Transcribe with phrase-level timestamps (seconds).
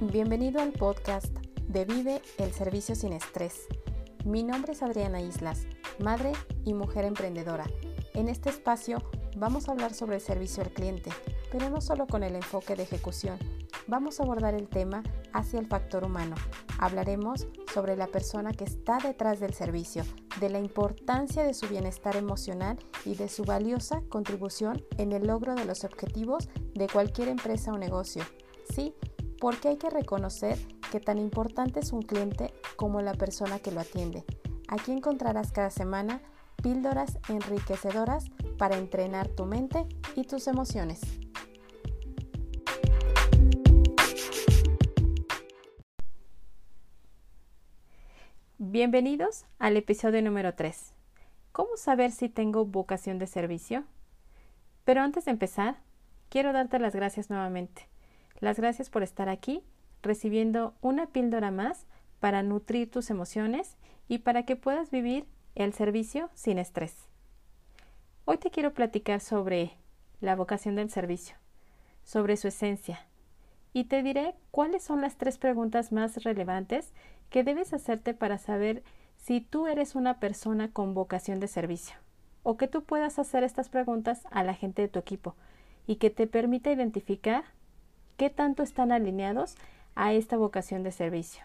[0.00, 3.66] Bienvenido al podcast de Vive el Servicio sin Estrés.
[4.24, 5.66] Mi nombre es Adriana Islas,
[5.98, 6.34] madre
[6.64, 7.66] y mujer emprendedora.
[8.14, 9.02] En este espacio
[9.36, 11.10] vamos a hablar sobre el servicio al cliente,
[11.50, 13.38] pero no solo con el enfoque de ejecución.
[13.88, 15.02] Vamos a abordar el tema
[15.32, 16.36] hacia el factor humano.
[16.78, 20.04] Hablaremos sobre la persona que está detrás del servicio,
[20.38, 25.56] de la importancia de su bienestar emocional y de su valiosa contribución en el logro
[25.56, 28.22] de los objetivos de cualquier empresa o negocio.
[28.72, 28.94] Sí,
[29.40, 30.58] porque hay que reconocer
[30.90, 34.24] que tan importante es un cliente como la persona que lo atiende.
[34.68, 36.20] Aquí encontrarás cada semana
[36.62, 38.26] píldoras enriquecedoras
[38.58, 41.00] para entrenar tu mente y tus emociones.
[48.58, 50.92] Bienvenidos al episodio número 3.
[51.52, 53.84] ¿Cómo saber si tengo vocación de servicio?
[54.84, 55.78] Pero antes de empezar,
[56.28, 57.88] quiero darte las gracias nuevamente
[58.40, 59.62] las gracias por estar aquí,
[60.02, 61.86] recibiendo una píldora más
[62.20, 63.76] para nutrir tus emociones
[64.08, 67.08] y para que puedas vivir el servicio sin estrés.
[68.24, 69.72] Hoy te quiero platicar sobre
[70.20, 71.36] la vocación del servicio,
[72.04, 73.06] sobre su esencia,
[73.72, 76.92] y te diré cuáles son las tres preguntas más relevantes
[77.30, 78.82] que debes hacerte para saber
[79.16, 81.96] si tú eres una persona con vocación de servicio,
[82.42, 85.36] o que tú puedas hacer estas preguntas a la gente de tu equipo
[85.86, 87.44] y que te permita identificar
[88.18, 89.54] qué tanto están alineados
[89.94, 91.44] a esta vocación de servicio.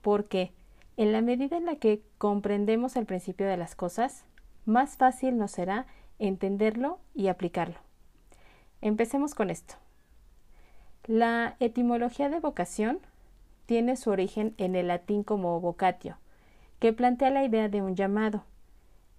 [0.00, 0.52] Porque
[0.96, 4.24] en la medida en la que comprendemos el principio de las cosas,
[4.64, 5.86] más fácil nos será
[6.18, 7.76] entenderlo y aplicarlo.
[8.80, 9.74] Empecemos con esto.
[11.04, 13.00] La etimología de vocación
[13.66, 16.16] tiene su origen en el latín como vocatio,
[16.78, 18.44] que plantea la idea de un llamado,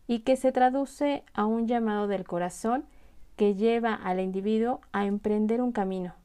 [0.07, 2.85] y que se traduce a un llamado del corazón
[3.35, 6.15] que lleva al individuo a emprender un camino,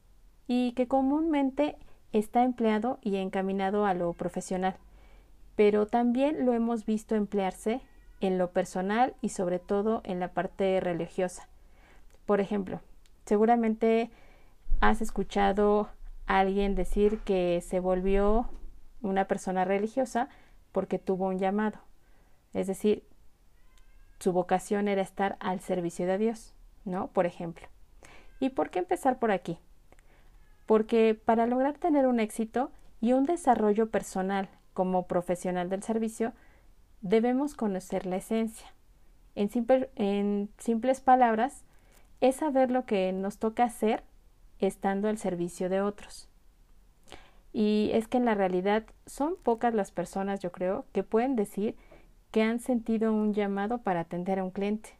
[0.47, 1.77] y que comúnmente
[2.11, 4.75] está empleado y encaminado a lo profesional,
[5.55, 7.81] pero también lo hemos visto emplearse
[8.21, 11.47] en lo personal y sobre todo en la parte religiosa.
[12.25, 12.81] Por ejemplo,
[13.25, 14.09] seguramente
[14.79, 15.89] has escuchado
[16.27, 18.49] a alguien decir que se volvió
[19.01, 20.29] una persona religiosa
[20.71, 21.79] porque tuvo un llamado,
[22.53, 23.03] es decir,
[24.19, 26.53] su vocación era estar al servicio de Dios,
[26.85, 27.07] ¿no?
[27.07, 27.67] Por ejemplo.
[28.39, 29.59] ¿Y por qué empezar por aquí?
[30.65, 36.33] Porque para lograr tener un éxito y un desarrollo personal como profesional del servicio,
[37.01, 38.73] debemos conocer la esencia.
[39.35, 41.65] En, simples palabras,
[42.21, 44.03] es saber lo que nos toca hacer
[44.59, 46.29] estando al servicio de otros.
[47.51, 51.75] Y es que en la realidad son pocas las personas, yo creo, que pueden decir
[52.31, 54.97] que han sentido un llamado para atender a un cliente,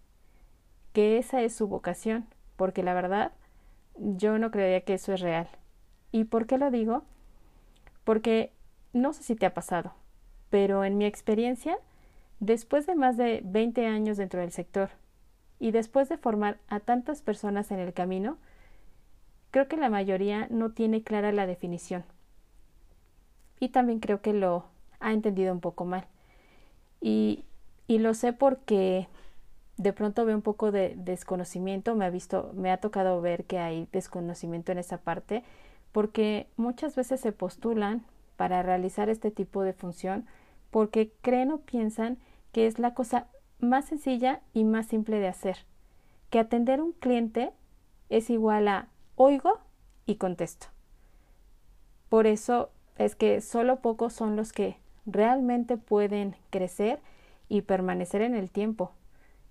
[0.92, 3.32] que esa es su vocación, porque la verdad
[3.98, 5.48] yo no creería que eso es real.
[6.12, 7.04] ¿Y por qué lo digo?
[8.04, 8.52] Porque
[8.94, 9.94] no sé si te ha pasado,
[10.50, 11.78] pero en mi experiencia,
[12.40, 14.90] después de más de 20 años dentro del sector
[15.60, 18.38] y después de formar a tantas personas en el camino,
[19.52, 22.04] creo que la mayoría no tiene clara la definición.
[23.60, 24.66] Y también creo que lo
[25.00, 26.06] ha entendido un poco mal.
[27.02, 27.46] Y,
[27.88, 29.08] y lo sé porque
[29.78, 33.60] de pronto veo un poco de desconocimiento, me ha visto, me ha tocado ver que
[33.60, 35.44] hay desconocimiento en esa parte,
[35.92, 38.04] porque muchas veces se postulan
[38.36, 40.26] para realizar este tipo de función
[40.72, 42.18] porque creen o piensan
[42.52, 43.28] que es la cosa
[43.60, 45.58] más sencilla y más simple de hacer,
[46.30, 47.52] que atender un cliente
[48.10, 49.60] es igual a oigo
[50.06, 50.68] y contesto.
[52.10, 57.00] Por eso es que solo pocos son los que realmente pueden crecer
[57.50, 58.92] y permanecer en el tiempo,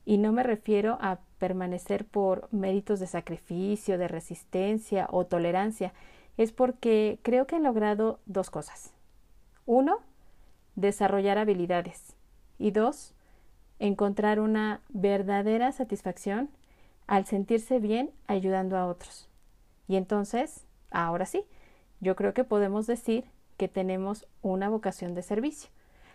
[0.05, 5.93] y no me refiero a permanecer por méritos de sacrificio, de resistencia o tolerancia,
[6.37, 8.93] es porque creo que han logrado dos cosas.
[9.67, 9.99] Uno,
[10.77, 12.15] desarrollar habilidades.
[12.59, 13.15] Y dos,
[13.79, 16.49] encontrar una verdadera satisfacción
[17.07, 19.29] al sentirse bien ayudando a otros.
[19.89, 21.45] Y entonces, ahora sí,
[22.01, 23.25] yo creo que podemos decir
[23.57, 25.71] que tenemos una vocación de servicio,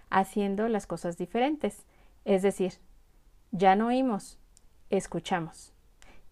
[0.10, 1.86] haciendo las cosas diferentes.
[2.26, 2.74] Es decir,
[3.52, 4.40] ya no oímos,
[4.90, 5.74] escuchamos.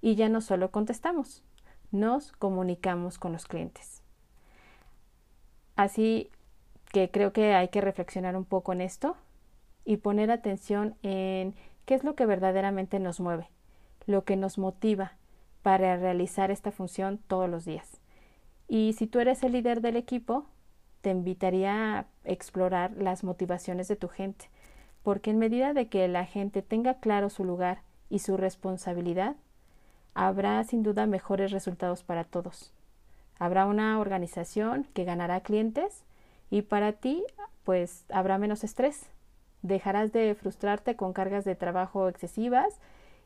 [0.02, 1.44] Y ya no solo contestamos,
[1.92, 4.04] nos comunicamos con los clientes.
[5.76, 6.30] Así
[6.92, 9.18] que creo que hay que reflexionar un poco en esto
[9.84, 13.50] y poner atención en qué es lo que verdaderamente nos mueve,
[14.06, 15.14] lo que nos motiva
[15.62, 18.00] para realizar esta función todos los días.
[18.68, 20.46] Y si tú eres el líder del equipo,
[21.02, 24.50] te invitaría a explorar las motivaciones de tu gente,
[25.06, 29.36] porque en medida de que la gente tenga claro su lugar y su responsabilidad,
[30.16, 32.74] habrá sin duda mejores resultados para todos.
[33.38, 36.04] Habrá una organización que ganará clientes
[36.50, 37.24] y para ti
[37.64, 39.12] pues habrá menos estrés.
[39.62, 42.80] Dejarás de frustrarte con cargas de trabajo excesivas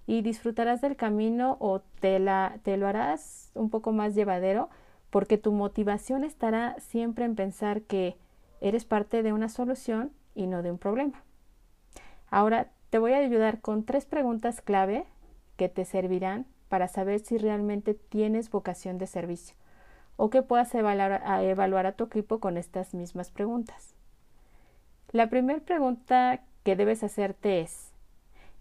[0.05, 2.21] y disfrutarás del camino o te,
[2.61, 4.69] te lo harás un poco más llevadero
[5.11, 8.17] porque tu motivación estará siempre en pensar que
[8.59, 11.23] eres parte de una solución y no de un problema.
[12.31, 15.05] Ahora te voy a ayudar con tres preguntas clave
[15.57, 19.55] que te servirán para saber si realmente tienes vocación de servicio
[20.15, 23.95] o que puedas evaluar a, evaluar a tu equipo con estas mismas preguntas.
[25.11, 27.91] La primera pregunta que debes hacerte es,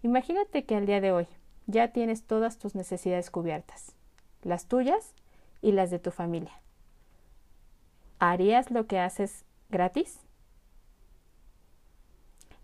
[0.01, 1.27] imagínate que al día de hoy
[1.67, 3.93] ya tienes todas tus necesidades cubiertas,
[4.41, 5.13] las tuyas
[5.61, 6.53] y las de tu familia.
[8.19, 10.19] ¿Harías lo que haces gratis?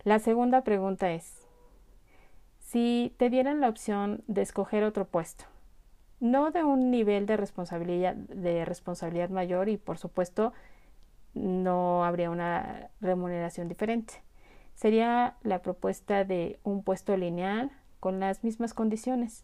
[0.06, 1.48] La segunda pregunta es,
[2.60, 5.46] si te dieran la opción de escoger otro puesto,
[6.20, 10.54] no de un nivel de responsabilidad, de responsabilidad mayor y por supuesto
[11.34, 14.22] no habría una remuneración diferente.
[14.76, 19.44] Sería la propuesta de un puesto lineal con las mismas condiciones,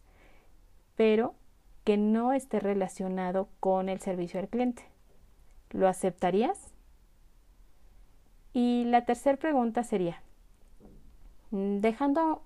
[0.94, 1.34] pero
[1.82, 4.84] que no esté relacionado con el servicio al cliente.
[5.70, 6.72] ¿Lo aceptarías?
[8.52, 10.22] Y la tercera pregunta sería,
[11.52, 12.42] dejando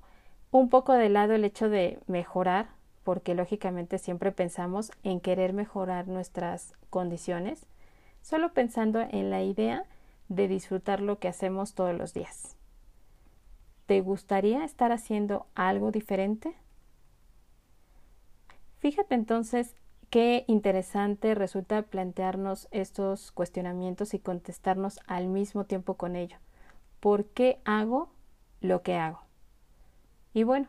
[0.51, 2.69] un poco de lado el hecho de mejorar,
[3.05, 7.67] porque lógicamente siempre pensamos en querer mejorar nuestras condiciones,
[8.21, 9.85] solo pensando en la idea
[10.29, 12.57] de disfrutar lo que hacemos todos los días.
[13.87, 16.55] ¿Te gustaría estar haciendo algo diferente?
[18.79, 19.77] Fíjate entonces
[20.11, 26.39] qué interesante resulta plantearnos estos cuestionamientos y contestarnos al mismo tiempo con ello.
[26.99, 28.11] ¿Por qué hago
[28.61, 29.21] lo que hago?
[30.35, 30.69] Y bueno,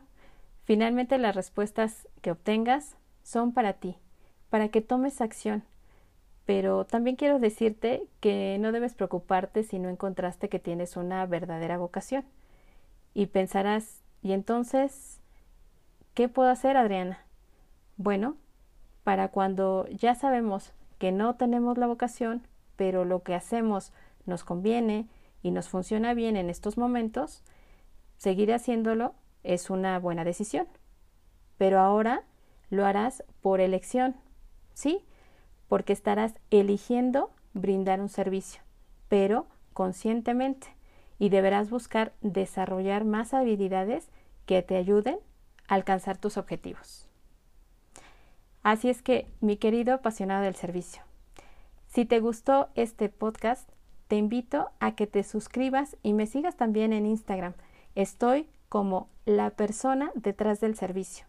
[0.64, 3.96] finalmente las respuestas que obtengas son para ti,
[4.50, 5.62] para que tomes acción.
[6.46, 11.76] Pero también quiero decirte que no debes preocuparte si no encontraste que tienes una verdadera
[11.76, 12.24] vocación.
[13.12, 15.20] Y pensarás, ¿y entonces
[16.14, 17.18] qué puedo hacer, Adriana?
[17.98, 18.36] Bueno,
[19.04, 22.46] para cuando ya sabemos que no tenemos la vocación,
[22.76, 23.92] pero lo que hacemos
[24.24, 25.06] nos conviene
[25.42, 27.42] y nos funciona bien en estos momentos,
[28.18, 30.68] seguir haciéndolo es una buena decisión.
[31.56, 32.24] Pero ahora
[32.70, 34.14] lo harás por elección,
[34.74, 35.04] ¿sí?
[35.68, 38.60] Porque estarás eligiendo brindar un servicio,
[39.08, 40.68] pero conscientemente,
[41.18, 44.08] y deberás buscar desarrollar más habilidades
[44.46, 45.18] que te ayuden
[45.66, 47.08] a alcanzar tus objetivos.
[48.62, 51.02] Así es que, mi querido apasionado del servicio,
[51.86, 53.68] si te gustó este podcast,
[54.08, 57.54] te invito a que te suscribas y me sigas también en Instagram.
[57.98, 61.26] Estoy como la persona detrás del servicio,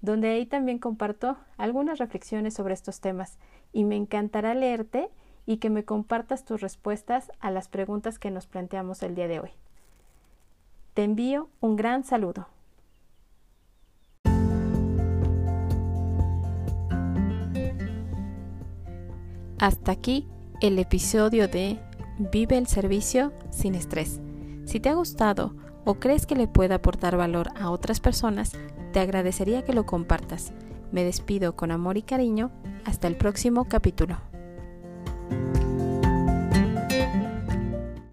[0.00, 3.38] donde ahí también comparto algunas reflexiones sobre estos temas
[3.72, 5.10] y me encantará leerte
[5.46, 9.38] y que me compartas tus respuestas a las preguntas que nos planteamos el día de
[9.38, 9.50] hoy.
[10.94, 12.48] Te envío un gran saludo.
[19.60, 20.26] Hasta aquí
[20.60, 21.78] el episodio de
[22.32, 24.20] Vive el servicio sin estrés.
[24.64, 25.54] Si te ha gustado,
[25.88, 28.52] o crees que le pueda aportar valor a otras personas,
[28.92, 30.52] te agradecería que lo compartas.
[30.92, 32.50] Me despido con amor y cariño.
[32.84, 34.27] Hasta el próximo capítulo.